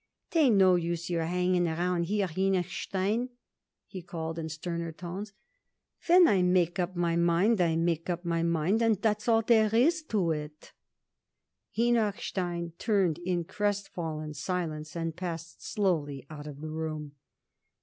[0.31, 3.29] 'Tain't no use your hanging around here, Henochstein,"
[3.85, 5.31] he called in sterner tones.
[6.07, 9.75] "When I make up my mind I make up my mind, and that's all there
[9.75, 10.73] is to it."
[11.77, 17.11] Henochstein turned in crestfallen silence and passed slowly out of the room.